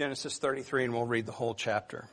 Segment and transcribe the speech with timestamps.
[0.00, 2.06] Genesis 33, and we'll read the whole chapter.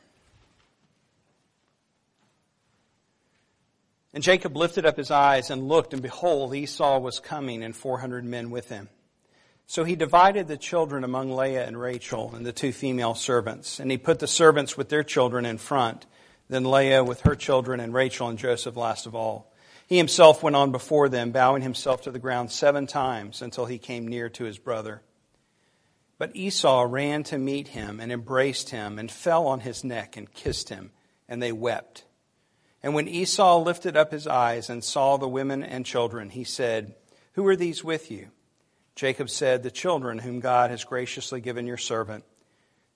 [4.12, 7.96] And Jacob lifted up his eyes and looked, and behold, Esau was coming, and four
[7.96, 8.90] hundred men with him.
[9.66, 13.90] So he divided the children among Leah and Rachel and the two female servants, and
[13.90, 16.04] he put the servants with their children in front,
[16.50, 19.50] then Leah with her children, and Rachel and Joseph last of all.
[19.86, 23.78] He himself went on before them, bowing himself to the ground seven times until he
[23.78, 25.00] came near to his brother.
[26.18, 30.32] But Esau ran to meet him and embraced him and fell on his neck and
[30.32, 30.90] kissed him,
[31.28, 32.04] and they wept.
[32.82, 36.94] And when Esau lifted up his eyes and saw the women and children, he said,
[37.34, 38.30] Who are these with you?
[38.96, 42.24] Jacob said, The children whom God has graciously given your servant.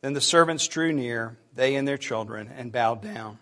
[0.00, 3.38] Then the servants drew near, they and their children, and bowed down.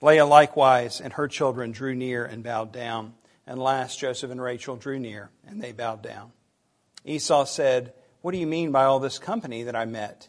[0.00, 3.14] Leah likewise and her children drew near and bowed down.
[3.46, 6.32] And last, Joseph and Rachel drew near, and they bowed down.
[7.04, 7.92] Esau said,
[8.24, 10.28] What do you mean by all this company that I met?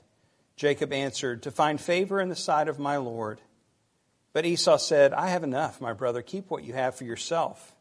[0.57, 3.39] Jacob answered, To find favor in the sight of my Lord.
[4.33, 6.21] But Esau said, I have enough, my brother.
[6.21, 7.73] Keep what you have for yourself.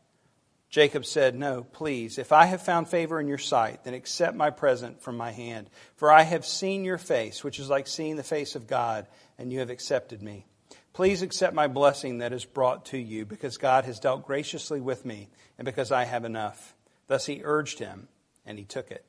[0.70, 2.16] Jacob said, No, please.
[2.16, 5.68] If I have found favor in your sight, then accept my present from my hand.
[5.96, 9.52] For I have seen your face, which is like seeing the face of God, and
[9.52, 10.46] you have accepted me.
[10.92, 15.04] Please accept my blessing that is brought to you, because God has dealt graciously with
[15.04, 16.76] me, and because I have enough.
[17.08, 18.06] Thus he urged him,
[18.46, 19.04] and he took it.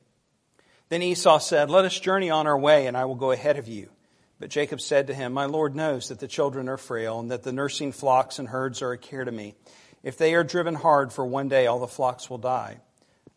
[0.90, 3.68] Then Esau said, Let us journey on our way, and I will go ahead of
[3.68, 3.90] you.
[4.40, 7.44] But Jacob said to him, My Lord knows that the children are frail, and that
[7.44, 9.56] the nursing flocks and herds are a care to me.
[10.04, 12.78] If they are driven hard for one day, all the flocks will die.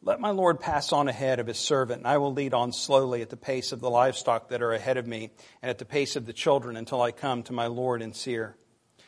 [0.03, 3.23] Let my Lord pass on ahead of his servant, and I will lead on slowly
[3.23, 5.31] at the pace of the livestock that are ahead of me,
[5.62, 8.57] and at the pace of the children until I come to my Lord in Seir.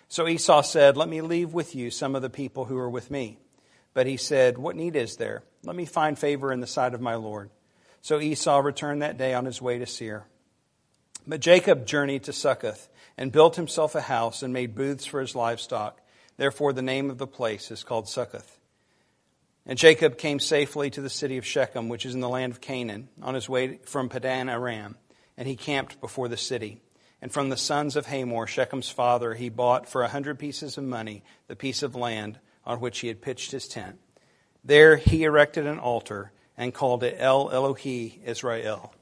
[0.09, 3.11] So Esau said, Let me leave with you some of the people who are with
[3.11, 3.39] me.
[3.95, 5.45] But he said, What need is there?
[5.63, 7.51] Let me find favor in the sight of my Lord.
[8.03, 10.27] So Esau returned that day on his way to Seir.
[11.27, 15.35] But Jacob journeyed to Succoth and built himself a house and made booths for his
[15.35, 16.01] livestock.
[16.37, 18.59] Therefore, the name of the place is called Succoth.
[19.67, 22.63] And Jacob came safely to the city of Shechem, which is in the land of
[22.63, 24.97] Canaan, on his way from Padan Aram,
[25.37, 26.81] and he camped before the city.
[27.21, 30.85] And from the sons of Hamor, Shechem's father, he bought for a hundred pieces of
[30.85, 33.99] money the piece of land on which he had pitched his tent.
[34.65, 38.95] There he erected an altar and called it El Elohi Israel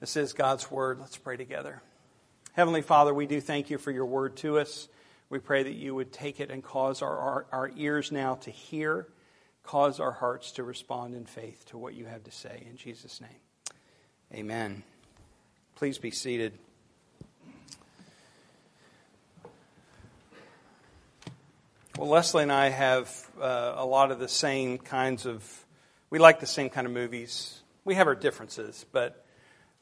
[0.00, 0.98] this is God's word.
[0.98, 1.82] Let's pray together.
[2.54, 4.88] Heavenly Father, we do thank you for your word to us.
[5.28, 8.50] We pray that you would take it and cause our, our, our, ears now to
[8.50, 9.06] hear,
[9.62, 12.66] cause our hearts to respond in faith to what you have to say.
[12.68, 13.28] In Jesus' name,
[14.32, 14.84] amen.
[15.76, 16.54] Please be seated.
[21.98, 25.66] Well, Leslie and I have uh, a lot of the same kinds of,
[26.10, 27.60] we like the same kind of movies.
[27.84, 29.24] We have our differences, but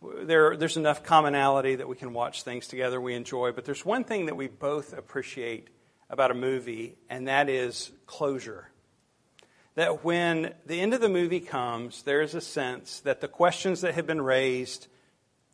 [0.03, 3.53] there, there's enough commonality that we can watch things together we enjoy.
[3.53, 5.69] But there's one thing that we both appreciate
[6.11, 8.71] about a movie, and that is closure.
[9.75, 13.95] That when the end of the movie comes, there's a sense that the questions that
[13.95, 14.89] have been raised,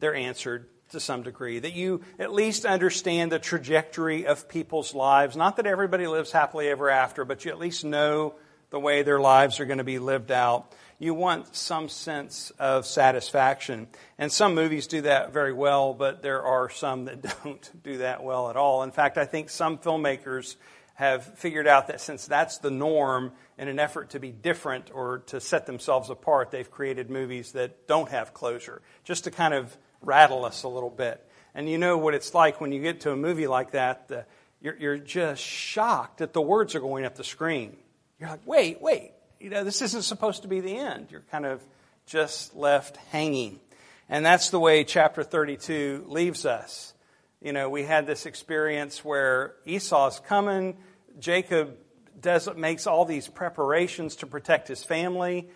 [0.01, 1.59] they're answered to some degree.
[1.59, 5.37] That you at least understand the trajectory of people's lives.
[5.37, 8.35] Not that everybody lives happily ever after, but you at least know
[8.75, 12.87] the way their lives are going to be lived out you want some sense of
[12.87, 13.89] satisfaction.
[14.17, 18.23] And some movies do that very well, but there are some that don't do that
[18.23, 18.83] well at all.
[18.83, 20.57] In fact, I think some filmmakers
[20.95, 25.19] have figured out that since that's the norm, in an effort to be different or
[25.27, 29.77] to set themselves apart, they've created movies that don't have closure, just to kind of
[30.01, 31.23] rattle us a little bit.
[31.55, 34.25] And you know what it's like when you get to a movie like that, the,
[34.61, 37.77] you're, you're just shocked that the words are going up the screen.
[38.19, 41.09] You're like, wait, wait, you know, this isn't supposed to be the end.
[41.11, 41.63] You're kind of
[42.07, 43.61] just left hanging.
[44.09, 46.95] And that's the way chapter 32 leaves us.
[47.41, 50.77] You know, we had this experience where Esau's coming,
[51.19, 51.77] Jacob
[52.21, 55.49] does, makes all these preparations to protect his family.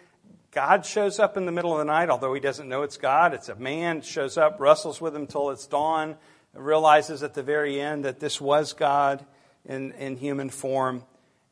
[0.50, 3.32] God shows up in the middle of the night, although he doesn't know it's God.
[3.34, 6.16] It's a man, shows up, wrestles with him till it's dawn,
[6.52, 9.24] realizes at the very end that this was God
[9.64, 11.04] in, in human form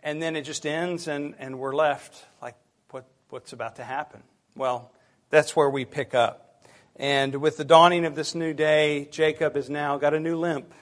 [0.07, 2.55] and then it just ends and, and we're left like
[2.91, 4.23] what, what's about to happen?
[4.55, 4.93] Well
[5.29, 6.65] that's where we pick up.
[6.95, 10.73] And with the dawning of this new day jacob has now got a new limp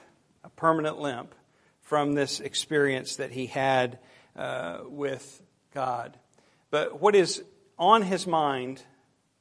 [0.43, 1.33] a permanent limp
[1.81, 3.97] from this experience that he had
[4.37, 5.41] uh, with
[5.73, 6.17] god.
[6.69, 7.43] But what is
[7.79, 8.83] on his mind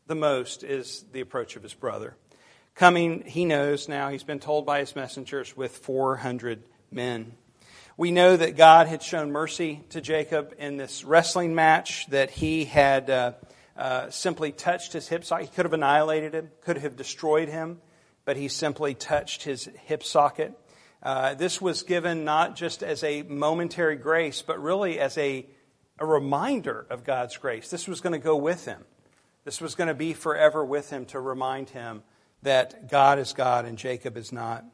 [0.07, 2.17] the most is the approach of his brother.
[2.75, 7.35] Coming he knows now he's been told by his messengers with 400 men
[7.97, 12.65] we know that God had shown mercy to Jacob in this wrestling match, that he
[12.65, 13.33] had uh,
[13.77, 15.49] uh, simply touched his hip socket.
[15.49, 17.81] He could have annihilated him, could have destroyed him,
[18.25, 20.59] but he simply touched his hip socket.
[21.05, 25.47] Uh, this was given not just as a momentary grace, but really as a,
[25.99, 27.71] a reminder of God's grace.
[27.71, 28.83] This was going to go with him.
[29.45, 32.03] This was going to be forever with him to remind him
[32.43, 34.65] that God is God and Jacob is not.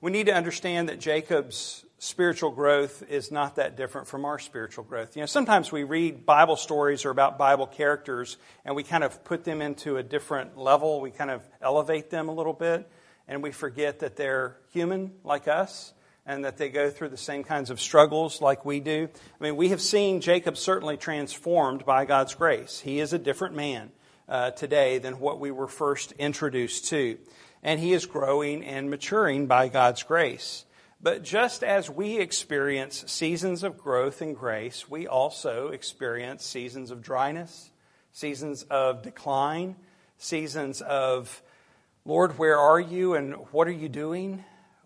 [0.00, 4.84] We need to understand that Jacob's spiritual growth is not that different from our spiritual
[4.84, 5.16] growth.
[5.16, 9.24] You know, sometimes we read Bible stories or about Bible characters and we kind of
[9.24, 11.00] put them into a different level.
[11.00, 12.88] We kind of elevate them a little bit
[13.26, 15.94] and we forget that they're human like us
[16.26, 19.08] and that they go through the same kinds of struggles like we do.
[19.40, 22.80] I mean, we have seen Jacob certainly transformed by God's grace.
[22.80, 23.90] He is a different man
[24.28, 27.16] uh, today than what we were first introduced to.
[27.62, 30.65] And he is growing and maturing by God's grace.
[31.00, 37.02] But just as we experience seasons of growth and grace, we also experience seasons of
[37.02, 37.70] dryness,
[38.12, 39.76] seasons of decline,
[40.18, 41.42] seasons of
[42.06, 44.44] Lord, where are you and what are you doing?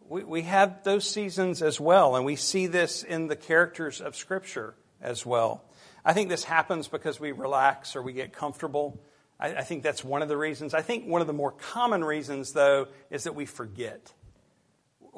[0.08, 4.16] We, we have those seasons as well, and we see this in the characters of
[4.16, 5.62] Scripture as well.
[6.02, 8.98] I think this happens because we relax or we get comfortable.
[9.38, 10.72] I, I think that's one of the reasons.
[10.72, 14.12] I think one of the more common reasons, though, is that we forget.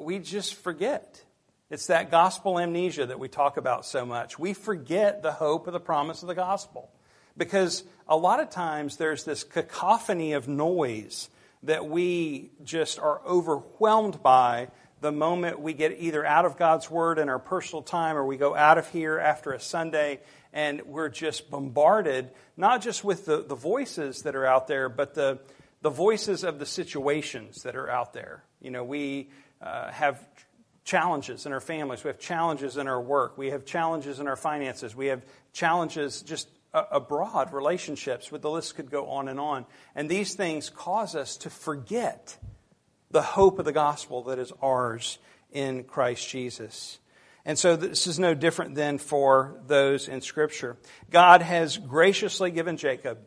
[0.03, 1.23] We just forget.
[1.69, 4.37] It's that gospel amnesia that we talk about so much.
[4.37, 6.91] We forget the hope of the promise of the gospel.
[7.37, 11.29] Because a lot of times there's this cacophony of noise
[11.63, 14.67] that we just are overwhelmed by
[14.99, 18.37] the moment we get either out of God's Word in our personal time or we
[18.37, 20.19] go out of here after a Sunday
[20.51, 25.13] and we're just bombarded, not just with the, the voices that are out there, but
[25.13, 25.39] the,
[25.81, 28.43] the voices of the situations that are out there.
[28.61, 29.29] You know, we
[29.63, 30.23] uh, have
[30.83, 34.35] challenges in our families, we have challenges in our work, we have challenges in our
[34.35, 39.65] finances, we have challenges just abroad, relationships, but the list could go on and on.
[39.95, 42.37] And these things cause us to forget
[43.11, 45.19] the hope of the gospel that is ours
[45.51, 46.99] in Christ Jesus.
[47.45, 50.77] And so this is no different than for those in Scripture.
[51.11, 53.19] God has graciously given Jacob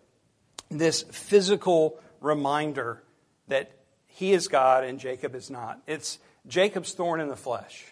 [0.71, 3.03] this physical reminder
[3.47, 3.71] that
[4.17, 5.79] he is God and Jacob is not.
[5.87, 7.85] It's Jacob's thorn in the flesh.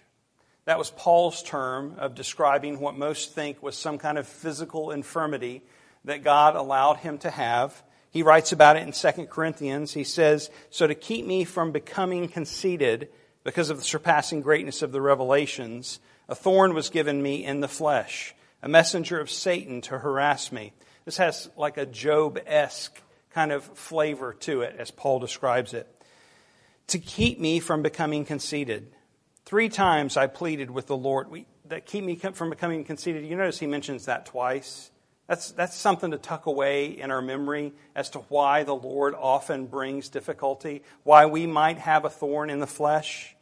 [0.64, 5.60] That was Paul's term of describing what most think was some kind of physical infirmity
[6.06, 7.82] that God allowed him to have.
[8.10, 9.92] He writes about it in 2 Corinthians.
[9.92, 13.10] He says, So to keep me from becoming conceited
[13.44, 17.68] because of the surpassing greatness of the revelations, a thorn was given me in the
[17.68, 20.72] flesh, a messenger of Satan to harass me.
[21.04, 22.98] This has like a Job esque
[23.34, 25.86] kind of flavor to it, as Paul describes it.
[26.88, 28.92] To keep me from becoming conceited.
[29.44, 33.26] Three times I pleaded with the Lord we, that keep me from becoming conceited.
[33.26, 34.90] You notice he mentions that twice.
[35.26, 39.66] That's, that's something to tuck away in our memory as to why the Lord often
[39.66, 43.34] brings difficulty, why we might have a thorn in the flesh.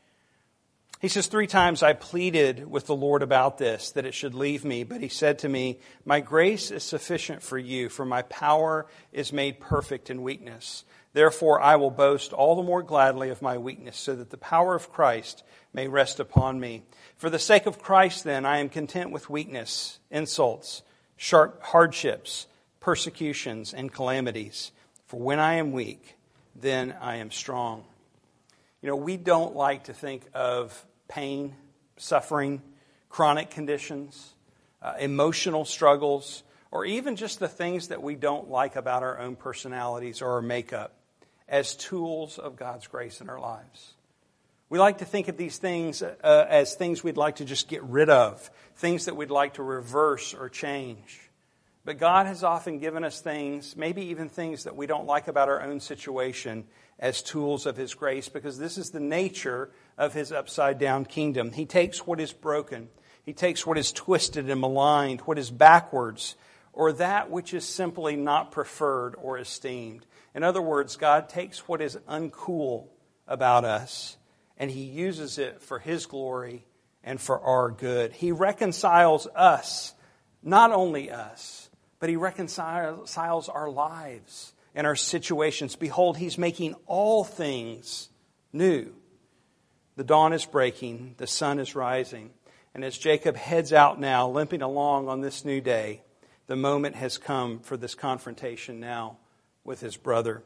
[1.00, 4.64] He says, Three times I pleaded with the Lord about this, that it should leave
[4.64, 8.86] me, but he said to me, My grace is sufficient for you, for my power
[9.12, 10.84] is made perfect in weakness.
[11.12, 14.75] Therefore, I will boast all the more gladly of my weakness, so that the power
[14.75, 15.43] of Christ
[15.73, 16.85] may rest upon me.
[17.17, 20.82] For the sake of Christ, then, I am content with weakness, insults,
[21.17, 22.47] sharp hardships,
[22.81, 24.73] persecutions, and calamities.
[25.06, 26.17] For when I am weak,
[26.56, 27.85] then I am strong.
[28.81, 31.54] You know, we don't like to think of pain,
[31.99, 32.62] suffering,
[33.11, 34.35] chronic conditions,
[34.81, 39.37] uh, emotional struggles, or even just the things that we don't like about our own
[39.37, 40.95] personalities or our makeup
[41.52, 43.92] as tools of God's grace in our lives.
[44.71, 47.82] We like to think of these things uh, as things we'd like to just get
[47.82, 51.21] rid of, things that we'd like to reverse or change.
[51.85, 55.50] But God has often given us things, maybe even things that we don't like about
[55.50, 56.64] our own situation,
[56.99, 59.68] as tools of His grace, because this is the nature
[59.99, 61.52] of His upside down kingdom.
[61.52, 62.88] He takes what is broken,
[63.25, 66.35] He takes what is twisted and maligned, what is backwards,
[66.73, 70.06] or that which is simply not preferred or esteemed.
[70.34, 72.88] In other words, God takes what is uncool
[73.26, 74.16] about us
[74.56, 76.64] and he uses it for his glory
[77.02, 78.12] and for our good.
[78.12, 79.92] He reconciles us,
[80.42, 85.76] not only us, but he reconciles our lives and our situations.
[85.76, 88.08] Behold, he's making all things
[88.52, 88.92] new.
[89.96, 92.30] The dawn is breaking, the sun is rising.
[92.74, 96.02] And as Jacob heads out now, limping along on this new day,
[96.46, 99.18] the moment has come for this confrontation now
[99.64, 100.42] with his brother.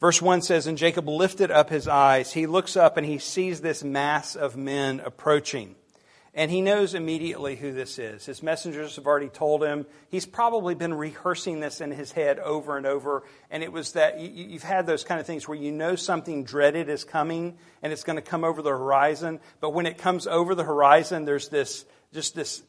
[0.00, 2.32] Verse 1 says, And Jacob lifted up his eyes.
[2.32, 5.74] He looks up and he sees this mass of men approaching.
[6.34, 8.24] And he knows immediately who this is.
[8.24, 9.86] His messengers have already told him.
[10.08, 13.24] He's probably been rehearsing this in his head over and over.
[13.50, 16.88] And it was that you've had those kind of things where you know something dreaded
[16.88, 19.40] is coming and it's going to come over the horizon.
[19.60, 22.62] But when it comes over the horizon, there's this, just this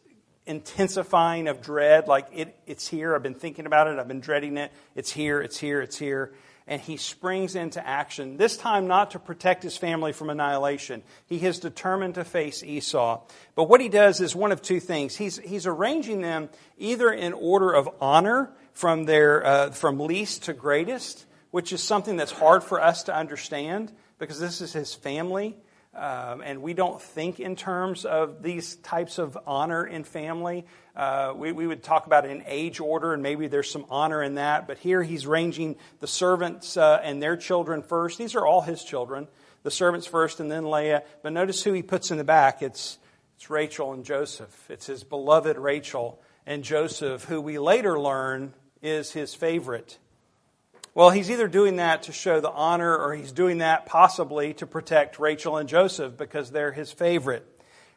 [0.49, 2.07] intensifying of dread.
[2.07, 3.15] Like it, it's here.
[3.15, 3.97] I've been thinking about it.
[3.99, 4.71] I've been dreading it.
[4.95, 5.39] It's here.
[5.41, 5.81] It's here.
[5.81, 6.33] It's here
[6.69, 11.01] and he springs into action, this time not to protect his family from annihilation.
[11.25, 13.23] He is determined to face Esau.
[13.55, 15.15] But what he does is one of two things.
[15.15, 20.53] He's, he's arranging them either in order of honor from, their, uh, from least to
[20.53, 25.57] greatest, which is something that's hard for us to understand because this is his family.
[25.99, 30.65] Um, and we don't think in terms of these types of honor in family.
[30.95, 34.35] Uh, we, we would talk about an age order, and maybe there's some honor in
[34.35, 34.65] that.
[34.65, 38.17] But here he's ranging the servants uh, and their children first.
[38.17, 39.27] These are all his children.
[39.63, 41.03] The servants first, and then Leah.
[41.21, 42.61] But notice who he puts in the back.
[42.61, 42.97] It's,
[43.35, 44.71] it's Rachel and Joseph.
[44.71, 49.97] It's his beloved Rachel and Joseph, who we later learn is his favorite.
[50.99, 54.67] Well, he's either doing that to show the honor or he's doing that possibly to
[54.67, 57.47] protect Rachel and Joseph because they're his favorite.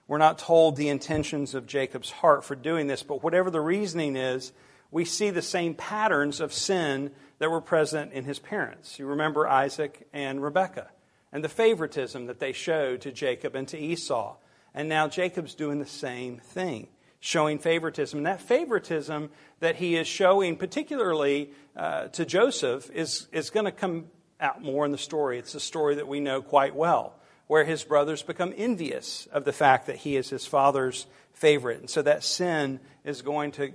[0.07, 4.15] We're not told the intentions of Jacob's heart for doing this, but whatever the reasoning
[4.15, 4.53] is,
[4.93, 9.01] we see the same patterns of sin that were present in his parents.
[9.01, 10.91] You remember Isaac and Rebekah
[11.33, 14.37] and the favoritism that they showed to Jacob and to Esau.
[14.75, 16.87] And now Jacob's doing the same thing
[17.25, 18.19] showing favoritism.
[18.19, 23.71] And that favoritism that he is showing, particularly uh, to Joseph, is, is going to
[23.71, 24.07] come
[24.41, 25.38] out more in the story.
[25.38, 27.14] It's a story that we know quite well,
[27.47, 31.79] where his brothers become envious of the fact that he is his father's favorite.
[31.79, 33.73] And so that sin is going to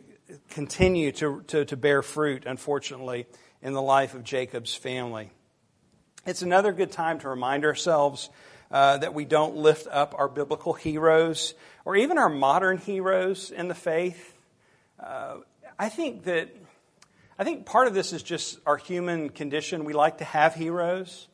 [0.50, 3.28] continue to, to, to bear fruit, unfortunately,
[3.62, 5.32] in the life of Jacob's family.
[6.26, 8.30] It's another good time to remind ourselves
[8.70, 11.54] uh, that we don't lift up our biblical heroes
[11.88, 14.34] or even our modern heroes in the faith.
[15.02, 15.38] Uh,
[15.80, 16.54] I think that
[17.40, 19.86] I think part of this is just our human condition.
[19.86, 21.30] We like to have heroes.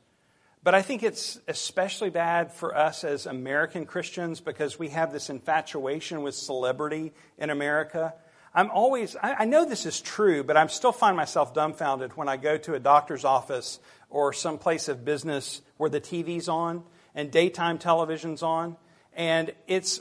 [0.62, 5.32] But I think it's especially bad for us as American Christians because we have this
[5.32, 8.14] infatuation with celebrity in America.
[8.54, 12.38] I'm always, I, know this is true, but I'm still find myself dumbfounded when I
[12.38, 13.80] go to a doctor's office
[14.12, 16.84] or some place of business where the TV's on
[17.16, 18.78] and daytime television's on.
[19.16, 20.00] And it's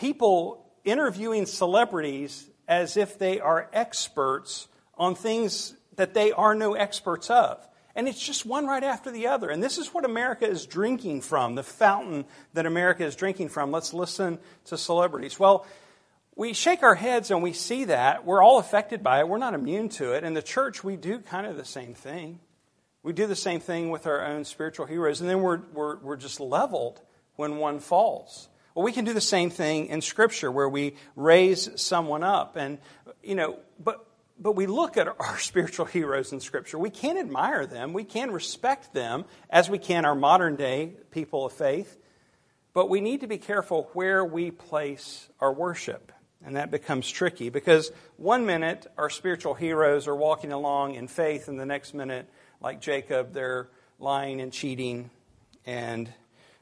[0.00, 4.66] people interviewing celebrities as if they are experts
[4.96, 7.66] on things that they are no experts of.
[7.94, 9.50] And it's just one right after the other.
[9.50, 13.72] And this is what America is drinking from, the fountain that America is drinking from.
[13.72, 15.38] Let's listen to celebrities.
[15.38, 15.66] Well,
[16.34, 18.24] we shake our heads and we see that.
[18.24, 19.28] We're all affected by it.
[19.28, 20.24] We're not immune to it.
[20.24, 22.40] In the church, we do kind of the same thing.
[23.02, 26.16] We do the same thing with our own spiritual heroes, and then we're, we're, we're
[26.16, 27.02] just leveled
[27.36, 28.48] when one falls.
[28.74, 32.56] Well, we can do the same thing in Scripture where we raise someone up.
[32.56, 32.78] And,
[33.22, 34.06] you know, but,
[34.38, 36.78] but we look at our spiritual heroes in Scripture.
[36.78, 41.46] We can admire them, we can respect them as we can our modern day people
[41.46, 41.98] of faith.
[42.72, 46.12] But we need to be careful where we place our worship.
[46.44, 51.48] And that becomes tricky because one minute our spiritual heroes are walking along in faith,
[51.48, 52.30] and the next minute
[52.62, 55.10] like Jacob, they're lying and cheating
[55.66, 56.10] and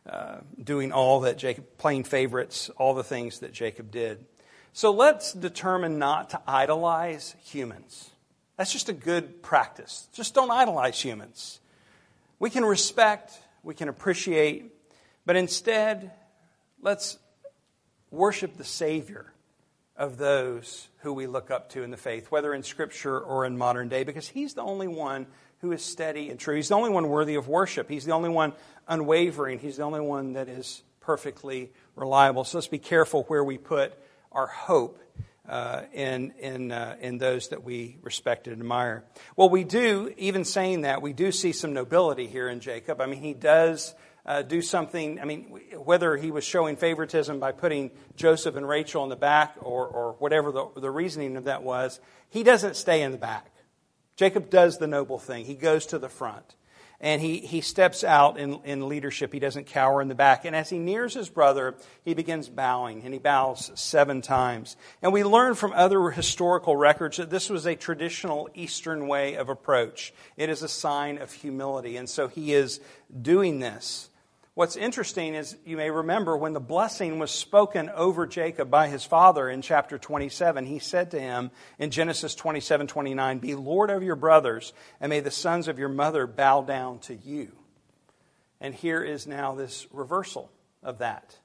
[0.09, 4.25] uh, doing all that Jacob, playing favorites, all the things that Jacob did.
[4.73, 8.11] So let's determine not to idolize humans.
[8.57, 10.09] That's just a good practice.
[10.13, 11.61] Just don't idolize humans.
[12.39, 14.73] We can respect, we can appreciate,
[15.27, 16.13] but instead,
[16.81, 17.19] let's
[18.11, 19.33] worship the Savior
[19.97, 23.59] of those who we look up to in the faith, whether in Scripture or in
[23.59, 25.27] modern day, because He's the only one
[25.61, 26.57] who is steady and true.
[26.57, 27.89] He's the only one worthy of worship.
[27.89, 28.53] He's the only one
[28.87, 29.59] unwavering.
[29.59, 32.45] He's the only one that is perfectly reliable.
[32.45, 33.93] So let's be careful where we put
[34.31, 35.01] our hope
[35.49, 39.03] uh, in, in, uh, in those that we respect and admire.
[39.35, 43.01] Well, we do, even saying that, we do see some nobility here in Jacob.
[43.01, 43.95] I mean, he does
[44.27, 49.03] uh, do something, I mean, whether he was showing favoritism by putting Joseph and Rachel
[49.05, 51.99] in the back or, or whatever the, the reasoning of that was,
[52.29, 53.51] he doesn't stay in the back.
[54.19, 55.45] Jacob does the noble thing.
[55.45, 56.57] He goes to the front.
[57.01, 59.33] And he, he steps out in, in leadership.
[59.33, 60.45] He doesn't cower in the back.
[60.45, 64.77] And as he nears his brother, he begins bowing, and he bows seven times.
[65.01, 69.49] And we learn from other historical records that this was a traditional Eastern way of
[69.49, 70.13] approach.
[70.37, 71.97] It is a sign of humility.
[71.97, 72.81] And so he is
[73.23, 74.11] doing this.
[74.59, 79.05] What's interesting is you may remember when the blessing was spoken over Jacob by his
[79.05, 84.03] father in chapter 27, he said to him in Genesis 27 29, Be Lord of
[84.03, 87.53] your brothers, and may the sons of your mother bow down to you.
[88.61, 90.51] And here is now this reversal
[90.83, 91.39] of that.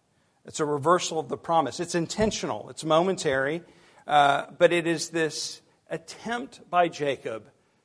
[0.46, 1.80] It's a reversal of the promise.
[1.80, 3.62] It's intentional, it's momentary,
[4.08, 7.44] uh, but it is this attempt by Jacob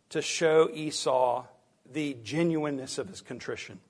[0.09, 1.45] to show Esau
[1.93, 3.81] the genuineness of his contrition,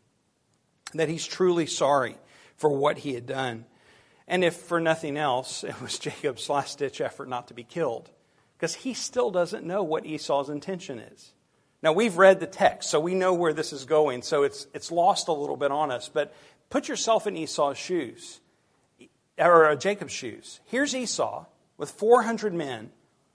[0.94, 2.16] that he's truly sorry
[2.56, 3.64] for what he had done.
[4.26, 8.10] And if for nothing else, it was Jacob's last ditch effort not to be killed,
[8.56, 11.32] because he still doesn't know what Esau's intention is.
[11.80, 14.90] Now, we've read the text, so we know where this is going, so it's, it's
[14.90, 16.08] lost a little bit on us.
[16.08, 16.34] But
[16.70, 18.40] put yourself in Esau's shoes,
[19.38, 20.58] or uh, Jacob's shoes.
[20.64, 22.90] Here's Esau with 400 men.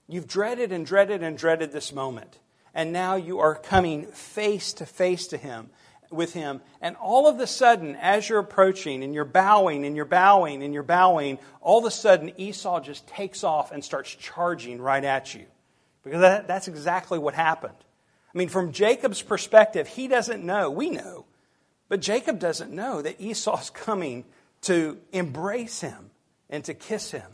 [0.06, 2.38] You've dreaded and dreaded and dreaded this moment.
[2.74, 5.70] And now you are coming face to face to him
[6.14, 6.60] with him.
[6.80, 10.72] And all of a sudden, as you're approaching and you're bowing and you're bowing and
[10.72, 15.34] you're bowing, all of a sudden Esau just takes off and starts charging right at
[15.34, 15.44] you.
[16.02, 17.76] Because that, that's exactly what happened.
[18.34, 20.70] I mean, from Jacob's perspective, he doesn't know.
[20.70, 21.26] We know.
[21.88, 24.24] But Jacob doesn't know that Esau's coming
[24.62, 26.10] to embrace him
[26.50, 27.30] and to kiss him.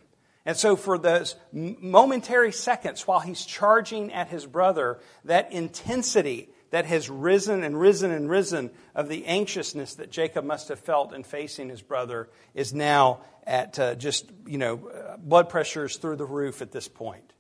[0.47, 6.87] And so, for those momentary seconds while he's charging at his brother, that intensity that
[6.87, 11.25] has risen and risen and risen of the anxiousness that Jacob must have felt in
[11.25, 16.27] facing his brother is now at uh, just, you know, uh, blood pressures through the
[16.27, 17.33] roof at this point.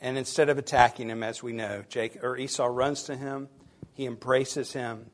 [0.00, 3.48] And instead of attacking him, as we know, Jake, or Esau runs to him,
[3.94, 5.06] he embraces him.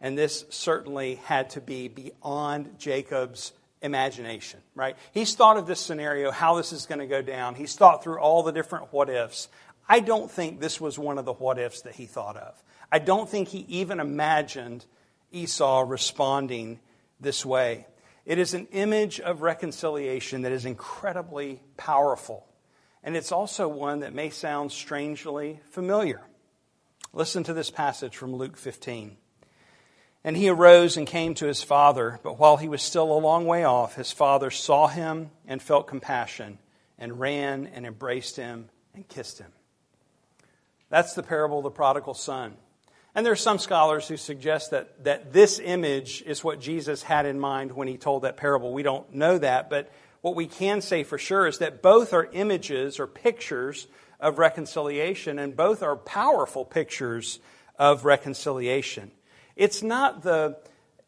[0.00, 3.52] And this certainly had to be beyond Jacob's
[3.82, 4.96] imagination, right?
[5.12, 7.54] He's thought of this scenario, how this is going to go down.
[7.54, 9.48] He's thought through all the different what ifs.
[9.90, 12.62] I don't think this was one of the what ifs that he thought of.
[12.90, 14.86] I don't think he even imagined
[15.32, 16.80] Esau responding
[17.20, 17.86] this way.
[18.24, 22.46] It is an image of reconciliation that is incredibly powerful
[23.02, 26.20] and it's also one that may sound strangely familiar.
[27.12, 29.16] Listen to this passage from Luke 15.
[30.22, 33.46] And he arose and came to his father, but while he was still a long
[33.46, 36.58] way off, his father saw him and felt compassion,
[36.98, 39.50] and ran and embraced him and kissed him.
[40.90, 42.54] That's the parable of the prodigal son.
[43.14, 47.26] And there are some scholars who suggest that, that this image is what Jesus had
[47.26, 48.72] in mind when he told that parable.
[48.72, 52.28] We don't know that, but what we can say for sure is that both are
[52.32, 53.88] images or pictures
[54.20, 57.40] of reconciliation, and both are powerful pictures
[57.78, 59.10] of reconciliation.
[59.56, 60.58] It's not the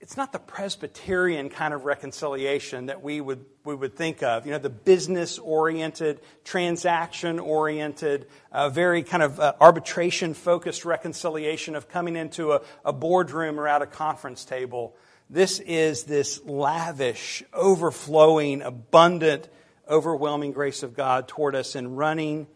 [0.03, 4.45] it's not the Presbyterian kind of reconciliation that we would, we would think of.
[4.45, 11.77] You know, the business oriented, transaction oriented, uh, very kind of uh, arbitration focused reconciliation
[11.77, 14.97] of coming into a, a boardroom or at a conference table.
[15.31, 19.49] This is this lavish, overflowing, abundant,
[19.89, 22.49] overwhelming grace of God toward us in running,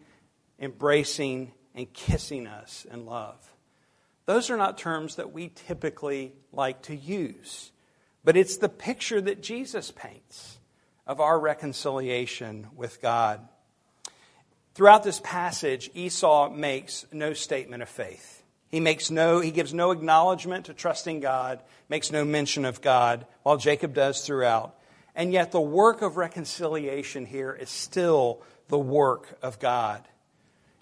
[0.59, 3.37] embracing, and kissing us in love.
[4.27, 7.71] Those are not terms that we typically like to use,
[8.25, 10.59] but it's the picture that Jesus paints
[11.07, 13.41] of our reconciliation with God.
[14.75, 18.43] Throughout this passage, Esau makes no statement of faith.
[18.69, 23.27] He makes no, he gives no acknowledgement to trusting God, makes no mention of God,
[23.45, 24.77] while Jacob does throughout.
[25.15, 30.07] And yet the work of reconciliation here is still the work of God.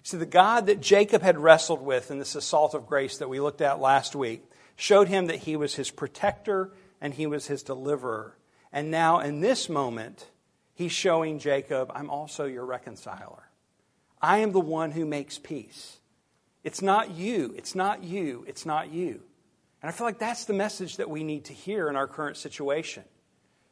[0.05, 3.39] See, the God that Jacob had wrestled with in this assault of grace that we
[3.39, 4.43] looked at last week
[4.75, 6.69] showed him that he was his protector
[7.01, 8.37] and he was his deliverer.
[8.71, 10.29] And now, in this moment,
[10.75, 13.49] he's showing Jacob, I'm also your reconciler.
[14.21, 15.97] I am the one who makes peace.
[16.63, 17.55] It's not you.
[17.57, 18.45] It's not you.
[18.47, 19.23] It's not you.
[19.81, 22.37] And I feel like that's the message that we need to hear in our current
[22.37, 23.05] situation.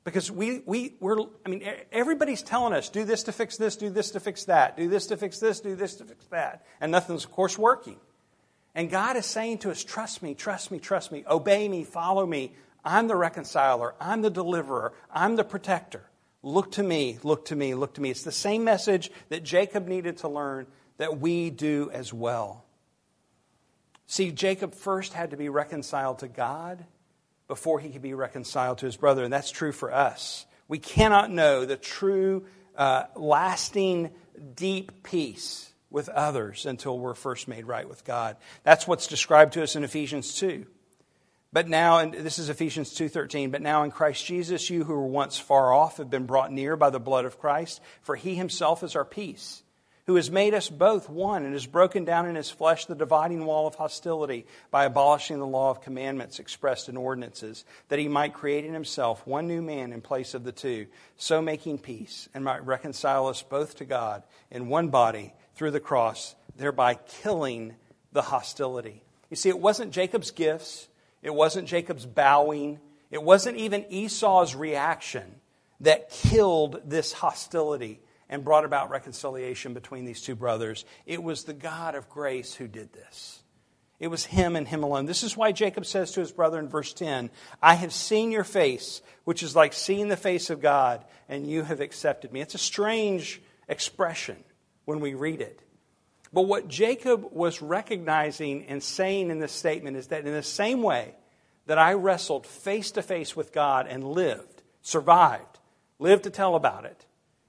[0.04, 3.90] Because we, we, we're, I mean, everybody's telling us, do this to fix this, do
[3.90, 6.66] this to fix that, do this to fix this, do this to fix that.
[6.82, 7.98] And nothing's, of course, working.
[8.76, 12.26] And God is saying to us, trust me, trust me, trust me, obey me, follow
[12.26, 12.54] me.
[12.84, 16.04] I'm the reconciler, I'm the deliverer, I'm the protector.
[16.42, 18.10] Look to me, look to me, look to me.
[18.10, 22.66] It's the same message that Jacob needed to learn that we do as well.
[24.06, 26.84] See, Jacob first had to be reconciled to God
[27.48, 30.46] before he could be reconciled to his brother, and that's true for us.
[30.68, 34.12] We cannot know the true, uh, lasting,
[34.56, 38.38] deep peace with others until we're first made right with God.
[38.64, 40.66] That's what's described to us in Ephesians 2.
[41.52, 45.06] But now, and this is Ephesians 2.13, but now in Christ Jesus, you who were
[45.06, 48.84] once far off have been brought near by the blood of Christ, for he himself
[48.84, 49.63] is our peace
[50.06, 53.46] who has made us both one and has broken down in his flesh the dividing
[53.46, 58.34] wall of hostility by abolishing the law of commandments expressed in ordinances, that he might
[58.34, 62.44] create in himself one new man in place of the two, so making peace, and
[62.44, 67.76] might reconcile us both to God in one body through the cross, thereby killing
[68.12, 69.04] the hostility.
[69.30, 70.88] You see, it wasn't Jacob's gifts,
[71.22, 75.36] it wasn't Jacob's bowing, it wasn't even Esau's reaction
[75.80, 80.86] that killed this hostility and brought about reconciliation between these two brothers.
[81.06, 83.42] It was the God of grace who did this.
[84.00, 85.06] It was him and him alone.
[85.06, 87.30] This is why Jacob says to his brother in verse 10,
[87.62, 91.64] I have seen your face, which is like seeing the face of God, and you
[91.64, 92.42] have accepted me.
[92.42, 94.44] It's a strange expression
[94.86, 95.62] when we read it.
[96.34, 100.82] But what Jacob was recognizing and saying in this statement is that in the same
[100.82, 101.14] way
[101.68, 105.60] that I wrestled face to face with God and lived, survived,
[106.00, 107.06] lived to tell about it,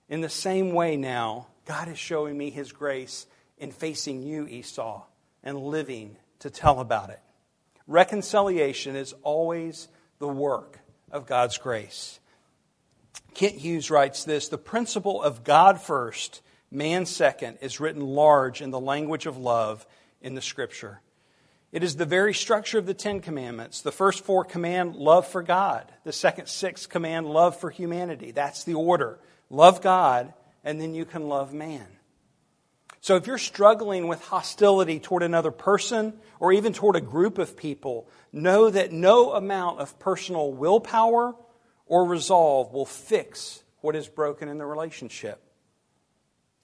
[0.09, 3.27] in the same way now, God is showing me his grace
[3.59, 5.03] in facing you, Esau,
[5.43, 7.21] and living to tell about it.
[7.87, 9.89] Reconciliation is always
[10.19, 10.79] the work
[11.11, 12.19] of God's grace.
[13.35, 16.41] Kent Hughes writes this The principle of God first,
[16.71, 19.87] man second, is written large in the language of love
[20.21, 21.01] in the Scripture.
[21.73, 23.81] It is the very structure of the Ten Commandments.
[23.81, 28.31] The first four command love for God, the second six command love for humanity.
[28.31, 29.19] That's the order.
[29.51, 30.33] Love God,
[30.65, 31.87] and then you can love man.
[33.01, 37.55] So if you're struggling with hostility toward another person or even toward a group of
[37.55, 41.35] people, know that no amount of personal willpower
[41.87, 45.41] or resolve will fix what is broken in the relationship.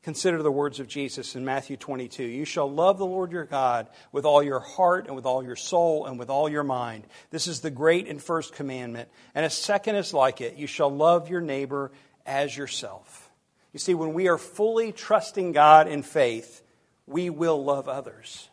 [0.02, 2.22] Consider the words of Jesus in Matthew 22.
[2.22, 5.56] You shall love the Lord your God with all your heart and with all your
[5.56, 7.06] soul and with all your mind.
[7.28, 9.10] This is the great and first commandment.
[9.34, 10.56] And a second is like it.
[10.56, 11.92] You shall love your neighbor
[12.26, 13.30] as yourself.
[13.72, 16.62] You see, when we are fully trusting God in faith,
[17.06, 18.48] we will love others.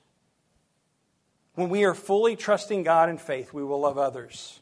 [1.56, 4.60] When we are fully trusting God in faith, we will love others.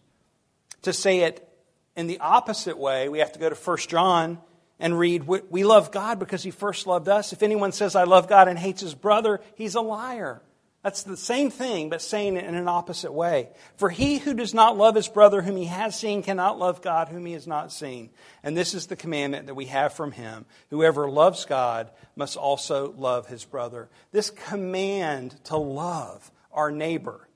[0.84, 1.48] To say it
[1.96, 4.40] in the opposite way, we have to go to 1 John
[4.80, 7.34] and read, We love God because he first loved us.
[7.34, 10.42] If anyone says, I love God and hates his brother, he's a liar.
[10.86, 13.50] That's the same thing, but saying it in an opposite way.
[13.76, 17.10] For he who does not love his brother whom he has seen cannot love God
[17.10, 18.12] whom he has not seen.
[18.44, 20.46] And this is the commandment that we have from him.
[20.70, 23.90] Whoever loves God must also love his brother.
[24.12, 27.28] This command to love our neighbor,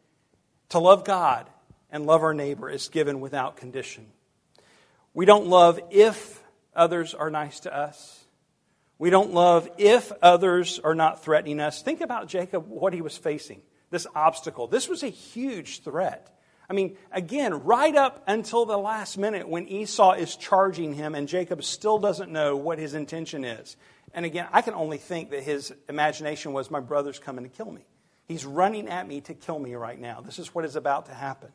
[0.70, 1.50] to love God
[1.90, 4.06] and love our neighbor, is given without condition.
[5.16, 6.44] We don't love if
[6.76, 8.19] others are nice to us.
[9.00, 11.82] We don't love if others are not threatening us.
[11.82, 14.68] Think about Jacob, what he was facing, this obstacle.
[14.68, 16.36] This was a huge threat.
[16.70, 21.28] I mean, again, right up until the last minute when Esau is charging him and
[21.28, 23.76] Jacob still doesn't know what his intention is.
[24.14, 27.72] And again, I can only think that his imagination was, my brother's coming to kill
[27.72, 27.86] me.
[28.28, 30.22] He's running at me to kill me right now.
[30.22, 31.50] This is what is about to happen.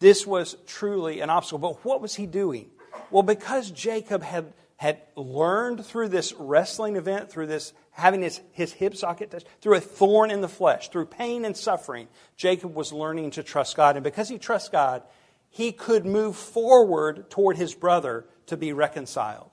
[0.00, 1.58] This was truly an obstacle.
[1.58, 2.68] But what was he doing?
[3.10, 8.72] Well, because Jacob had, had learned through this wrestling event, through this having his, his
[8.72, 12.92] hip socket touched, through a thorn in the flesh, through pain and suffering, Jacob was
[12.92, 13.94] learning to trust God.
[13.94, 15.04] And because he trusts God,
[15.50, 19.50] he could move forward toward his brother to be reconciled.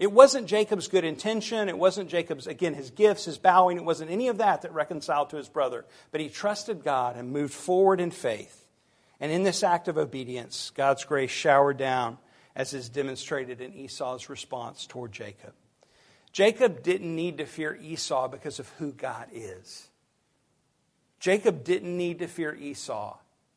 [0.00, 1.68] It wasn't Jacob's good intention.
[1.68, 3.76] It wasn't Jacob's, again, his gifts, his bowing.
[3.76, 5.84] It wasn't any of that that reconciled to his brother.
[6.10, 8.64] But he trusted God and moved forward in faith.
[9.20, 12.18] And in this act of obedience, God's grace showered down
[12.54, 15.52] as is demonstrated in Esau's response toward Jacob.
[16.32, 19.88] Jacob didn't need to fear Esau because of who God is.
[21.20, 23.16] Jacob didn't need to fear Esau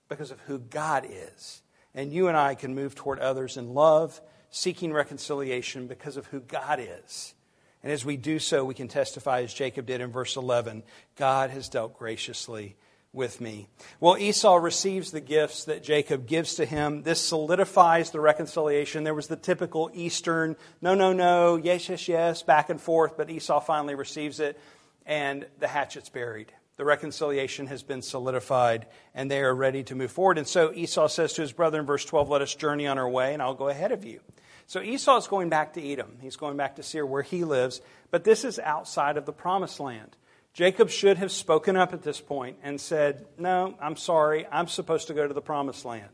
[0.09, 1.61] because of who God is.
[1.93, 6.41] And you and I can move toward others in love, seeking reconciliation because of who
[6.41, 7.33] God is.
[7.81, 10.83] And as we do so, we can testify, as Jacob did in verse 11
[11.15, 12.75] God has dealt graciously
[13.15, 13.67] with me.
[13.99, 17.03] Well, Esau receives the gifts that Jacob gives to him.
[17.03, 19.03] This solidifies the reconciliation.
[19.03, 23.29] There was the typical Eastern, no, no, no, yes, yes, yes, back and forth, but
[23.29, 24.59] Esau finally receives it,
[25.05, 26.51] and the hatchet's buried.
[26.77, 30.37] The reconciliation has been solidified, and they are ready to move forward.
[30.37, 33.09] And so Esau says to his brother in verse 12, Let us journey on our
[33.09, 34.19] way, and I'll go ahead of you.
[34.67, 36.17] So Esau is going back to Edom.
[36.21, 39.79] He's going back to Seir, where he lives, but this is outside of the promised
[39.79, 40.17] land.
[40.55, 45.07] Jacob should have spoken up at this point and said, No, I'm sorry, I'm supposed
[45.07, 46.09] to go to the promised land.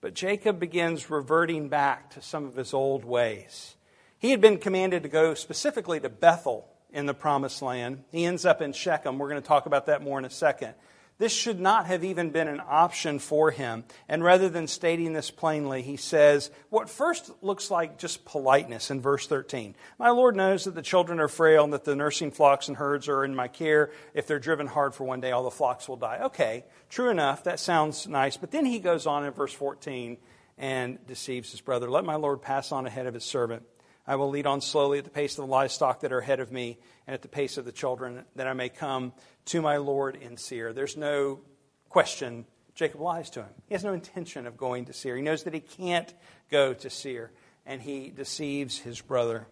[0.00, 3.76] But Jacob begins reverting back to some of his old ways.
[4.18, 8.02] He had been commanded to go specifically to Bethel in the promised land.
[8.10, 9.18] He ends up in Shechem.
[9.18, 10.74] We're going to talk about that more in a second.
[11.20, 13.84] This should not have even been an option for him.
[14.08, 19.02] And rather than stating this plainly, he says what first looks like just politeness in
[19.02, 19.74] verse 13.
[19.98, 23.06] My Lord knows that the children are frail and that the nursing flocks and herds
[23.06, 23.90] are in my care.
[24.14, 26.20] If they're driven hard for one day, all the flocks will die.
[26.22, 27.44] Okay, true enough.
[27.44, 28.38] That sounds nice.
[28.38, 30.16] But then he goes on in verse 14
[30.56, 31.90] and deceives his brother.
[31.90, 33.64] Let my Lord pass on ahead of his servant.
[34.06, 36.50] I will lead on slowly at the pace of the livestock that are ahead of
[36.50, 39.12] me and at the pace of the children, that I may come
[39.50, 40.72] to my Lord in Seir.
[40.72, 41.40] There's no
[41.88, 43.50] question Jacob lies to him.
[43.66, 45.16] He has no intention of going to Seir.
[45.16, 46.12] He knows that he can't
[46.50, 47.32] go to Seir.
[47.66, 49.46] and he deceives his brother.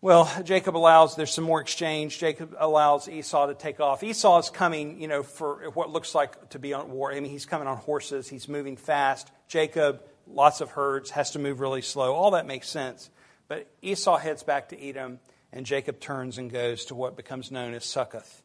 [0.00, 2.18] Well, Jacob allows, there's some more exchange.
[2.18, 4.02] Jacob allows Esau to take off.
[4.02, 7.10] Esau is coming, you know, for what looks like to be on war.
[7.10, 9.30] I mean, he's coming on horses, he's moving fast.
[9.48, 12.14] Jacob, lots of herds, has to move really slow.
[12.14, 13.10] All that makes sense.
[13.48, 15.20] But Esau heads back to Edom,
[15.52, 18.42] and Jacob turns and goes to what becomes known as Succoth.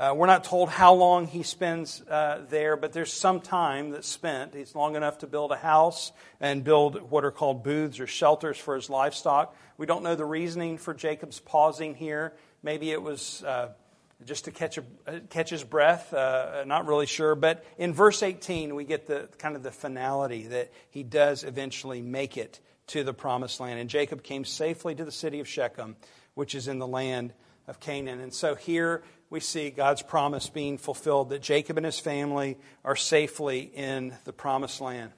[0.00, 4.08] Uh, we're not told how long he spends uh, there, but there's some time that's
[4.08, 4.54] spent.
[4.54, 6.10] It's long enough to build a house
[6.40, 9.54] and build what are called booths or shelters for his livestock.
[9.76, 12.32] We don't know the reasoning for Jacob's pausing here.
[12.62, 13.72] Maybe it was uh,
[14.24, 16.14] just to catch, a, uh, catch his breath.
[16.14, 17.34] Uh, not really sure.
[17.34, 22.00] But in verse 18, we get the kind of the finality that he does eventually
[22.00, 23.78] make it to the promised land.
[23.78, 25.96] And Jacob came safely to the city of Shechem,
[26.32, 27.34] which is in the land
[27.68, 28.20] of Canaan.
[28.20, 32.96] And so here we see God's promise being fulfilled that Jacob and his family are
[32.96, 35.12] safely in the promised land.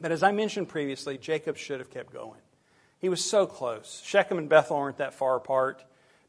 [0.00, 2.40] But as I mentioned previously, Jacob should have kept going.
[2.98, 4.02] He was so close.
[4.04, 5.84] Shechem and Bethel aren't that far apart.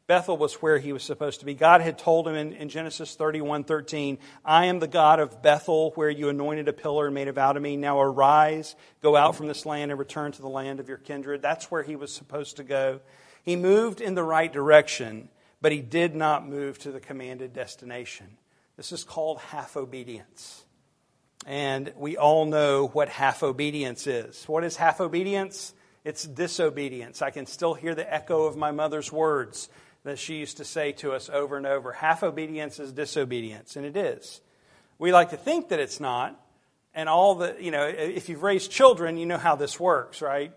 [0.06, 1.54] Bethel was where he was supposed to be.
[1.54, 5.92] God had told him in, in Genesis 31 13, I am the God of Bethel,
[5.94, 7.76] where you anointed a pillar and made a vow to me.
[7.76, 11.40] Now arise, go out from this land and return to the land of your kindred.
[11.40, 13.00] That's where he was supposed to go.
[13.42, 15.28] He moved in the right direction,
[15.62, 18.26] but he did not move to the commanded destination.
[18.76, 20.64] This is called half obedience.
[21.46, 24.44] And we all know what half obedience is.
[24.48, 25.72] What is half obedience?
[26.04, 27.22] It's disobedience.
[27.22, 29.68] I can still hear the echo of my mother's words
[30.04, 31.92] that she used to say to us over and over.
[31.92, 34.40] Half obedience is disobedience, and it is.
[34.98, 36.40] We like to think that it's not,
[36.92, 40.52] and all the, you know, if you've raised children, you know how this works, right?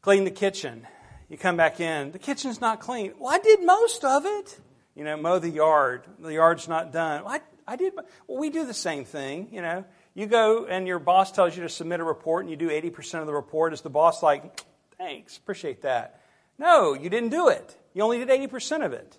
[0.00, 0.86] Clean the kitchen.
[1.32, 3.14] You come back in, the kitchen's not clean.
[3.18, 4.60] Well, I did most of it.
[4.94, 6.02] You know, mow the yard.
[6.18, 7.24] The yard's not done.
[7.24, 7.94] Well, I, I did.
[8.26, 9.48] Well, we do the same thing.
[9.50, 12.56] You know, you go and your boss tells you to submit a report, and you
[12.56, 13.72] do 80% of the report.
[13.72, 14.60] Is the boss like,
[14.98, 16.20] thanks, appreciate that?
[16.58, 17.78] No, you didn't do it.
[17.94, 19.16] You only did 80% of it.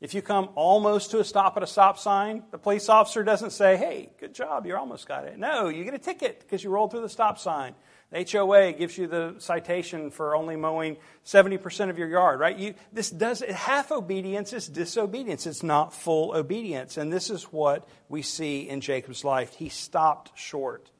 [0.00, 3.50] If you come almost to a stop at a stop sign, the police officer doesn't
[3.50, 5.38] say, hey, good job, you almost got it.
[5.38, 7.74] No, you get a ticket because you rolled through the stop sign.
[8.12, 12.58] The HOA gives you the citation for only mowing 70% of your yard, right?
[12.58, 15.46] You, this does, half obedience is disobedience.
[15.46, 16.96] It's not full obedience.
[16.96, 19.54] And this is what we see in Jacob's life.
[19.54, 20.90] He stopped short.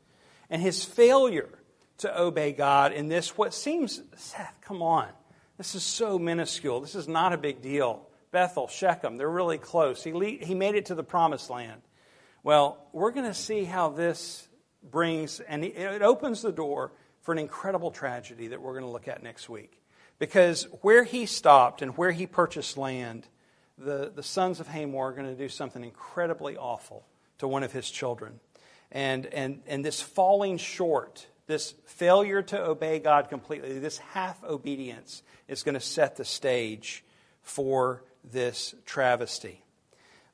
[0.49, 1.49] And his failure
[1.99, 5.09] to obey God in this, what seems, Seth, come on.
[5.59, 6.81] This is so minuscule.
[6.81, 8.07] This is not a big deal.
[8.31, 10.05] Bethel, Shechem, they're really close.
[10.05, 11.83] He, he made it to the promised land.
[12.45, 14.49] Well, we're going to see how this
[14.83, 19.09] brings, and it opens the door for an incredible tragedy that we're going to look
[19.09, 19.81] at next week.
[20.19, 23.27] Because where he stopped and where he purchased land,
[23.79, 27.07] the, the sons of Hamor are going to do something incredibly awful
[27.39, 28.41] to one of his children.
[28.93, 35.23] And, and, and this falling short, this failure to obey God completely, this half obedience
[35.49, 37.05] is going to set the stage
[37.43, 39.63] for this travesty.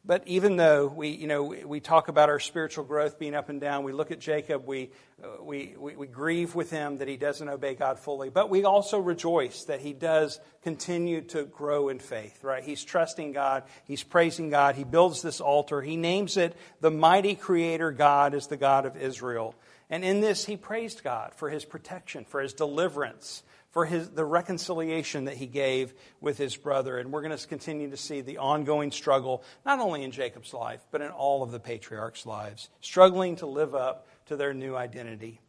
[0.06, 3.60] But even though we, you know, we talk about our spiritual growth being up and
[3.60, 4.90] down, we look at Jacob, we,
[5.22, 8.62] uh, we, we, we, grieve with him that he doesn't obey God fully, but we
[8.62, 12.62] also rejoice that he does continue to grow in faith, right?
[12.62, 17.34] He's trusting God, he's praising God, he builds this altar, he names it the mighty
[17.34, 19.56] creator God is the God of Israel.
[19.90, 23.42] And in this, he praised God for his protection, for his deliverance,
[23.76, 26.96] for his, the reconciliation that he gave with his brother.
[26.96, 30.80] And we're going to continue to see the ongoing struggle, not only in Jacob's life,
[30.90, 35.42] but in all of the patriarchs' lives, struggling to live up to their new identity.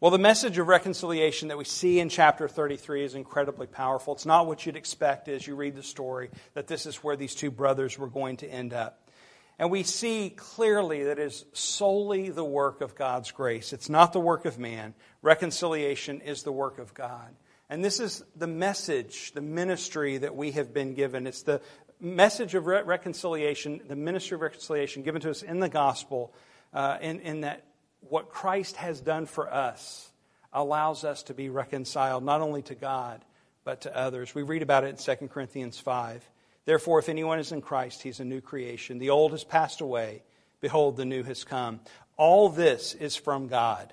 [0.00, 4.14] Well, the message of reconciliation that we see in chapter 33 is incredibly powerful.
[4.14, 7.36] It's not what you'd expect as you read the story that this is where these
[7.36, 9.08] two brothers were going to end up.
[9.60, 13.72] And we see clearly that it is solely the work of God's grace.
[13.72, 14.94] It's not the work of man.
[15.22, 17.32] Reconciliation is the work of God.
[17.74, 21.26] And this is the message, the ministry that we have been given.
[21.26, 21.60] It's the
[22.00, 26.32] message of re- reconciliation, the ministry of reconciliation given to us in the gospel,
[26.72, 27.64] uh, in, in that
[27.98, 30.08] what Christ has done for us
[30.52, 33.24] allows us to be reconciled not only to God,
[33.64, 34.36] but to others.
[34.36, 36.30] We read about it in 2 Corinthians 5.
[36.66, 39.00] Therefore, if anyone is in Christ, he's a new creation.
[39.00, 40.22] The old has passed away.
[40.60, 41.80] Behold, the new has come.
[42.16, 43.92] All this is from God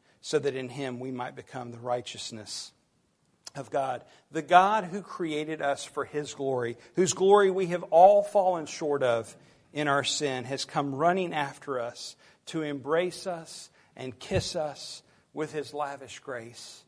[0.21, 2.71] so that in him we might become the righteousness
[3.55, 8.23] of God, the God who created us for His glory, whose glory we have all
[8.23, 9.35] fallen short of
[9.73, 12.15] in our sin, has come running after us
[12.47, 15.03] to embrace us and kiss us
[15.33, 16.83] with His lavish grace.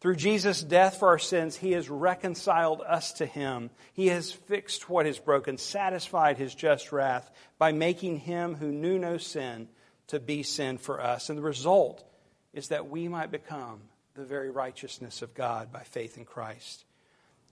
[0.00, 3.70] Through Jesus' death for our sins, He has reconciled us to Him.
[3.92, 8.98] He has fixed what is broken, satisfied His just wrath by making Him who knew
[8.98, 9.68] no sin
[10.08, 11.28] to be sin for us.
[11.28, 12.02] And the result
[12.52, 13.80] is that we might become
[14.14, 16.84] the very righteousness of God by faith in Christ.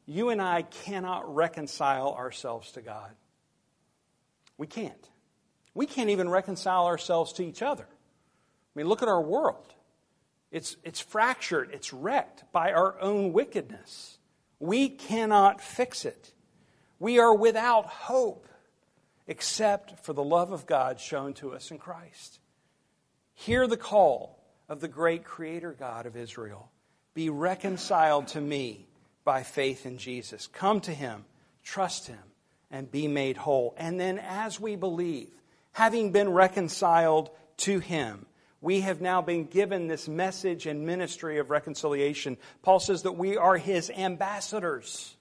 [0.06, 3.10] You and I cannot reconcile ourselves to God.
[4.56, 5.08] We can't.
[5.74, 7.86] We can't even reconcile ourselves to each other.
[7.88, 9.74] I mean, look at our world.
[10.50, 14.18] It's, it's fractured, it's wrecked by our own wickedness.
[14.58, 16.32] We cannot fix it.
[16.98, 18.48] We are without hope
[19.26, 22.40] except for the love of God shown to us in Christ.
[23.34, 24.37] Hear the call
[24.68, 26.70] of the great Creator God of Israel.
[27.14, 28.86] Be reconciled to me
[29.24, 30.46] by faith in Jesus.
[30.46, 31.24] Come to Him,
[31.62, 32.18] trust Him,
[32.70, 33.74] and be made whole.
[33.76, 35.30] And then, as we believe,
[35.72, 38.26] having been reconciled to Him,
[38.60, 42.36] we have now been given this message and ministry of reconciliation.
[42.62, 45.14] Paul says that we are his ambassadors.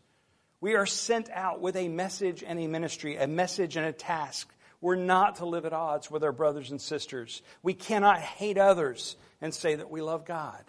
[0.60, 4.52] We are sent out with a message and a ministry, a message and a task.
[4.82, 7.42] We're not to live at odds with our brothers and sisters.
[7.63, 10.63] We cannot hate others and say that we love God.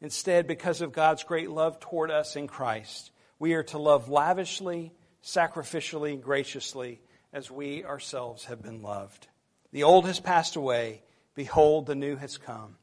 [0.00, 4.92] Instead, because of God's great love toward us in Christ, we are to love lavishly,
[5.22, 7.00] sacrificially, graciously,
[7.32, 9.26] as we ourselves have been loved.
[9.72, 11.02] The old has passed away
[11.36, 12.76] Behold, the new has come.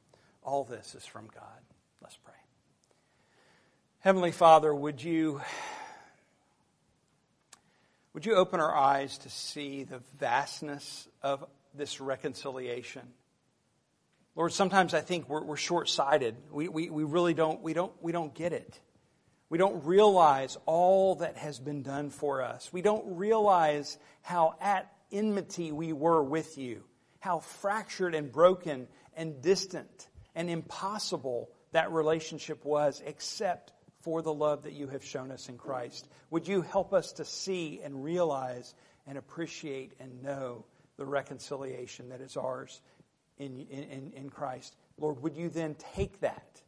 [0.43, 1.43] All this is from God.
[2.01, 2.33] Let's pray.
[3.99, 5.41] Heavenly Father, would you,
[8.13, 13.01] would you open our eyes to see the vastness of this reconciliation?
[14.35, 16.35] Lord, sometimes I think we're, we're short sighted.
[16.51, 18.79] We, we, we really don't, we, don't, we don't get it.
[19.49, 22.71] We don't realize all that has been done for us.
[22.73, 26.83] We don't realize how at enmity we were with you
[27.23, 33.71] how fractured and broken and distant and impossible that relationship was except
[34.03, 36.07] for the love that you have shown us in Christ.
[36.29, 38.73] Would you help us to see and realize
[39.07, 40.65] and appreciate and know
[40.97, 42.81] the reconciliation that is ours
[43.37, 44.75] in, in, in Christ?
[44.97, 46.61] Lord, would you then take that,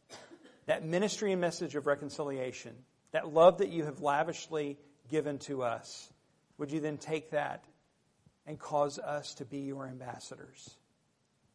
[0.66, 2.74] that ministry and message of reconciliation,
[3.12, 6.10] that love that you have lavishly given to us,
[6.58, 7.64] would you then take that
[8.46, 10.70] and cause us to be your ambassadors.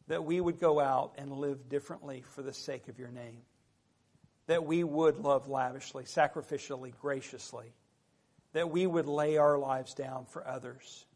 [0.08, 3.42] That we would go out and live differently for the sake of your name.
[4.46, 7.74] That we would love lavishly, sacrificially, graciously.
[8.52, 11.06] That we would lay our lives down for others.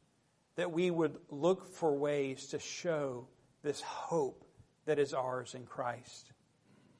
[0.56, 3.28] That we would look for ways to show
[3.62, 4.44] this hope
[4.86, 6.30] that is ours in Christ.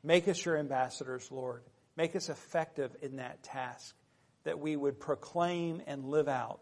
[0.03, 1.63] Make us your ambassadors, Lord.
[1.97, 3.95] Make us effective in that task.
[4.45, 6.61] That we would proclaim and live out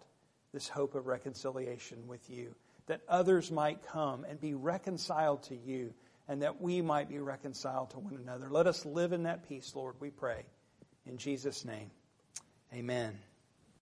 [0.54, 2.54] this hope of reconciliation with you,
[2.86, 5.92] that others might come and be reconciled to you,
[6.28, 8.48] and that we might be reconciled to one another.
[8.50, 10.44] Let us live in that peace, Lord, we pray.
[11.06, 11.90] In Jesus' name,
[12.72, 13.18] amen.